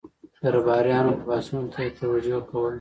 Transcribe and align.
درباریانو 0.43 1.11
لباسونو 1.19 1.71
ته 1.73 1.79
یې 1.85 1.91
توجه 1.99 2.37
کوله. 2.49 2.69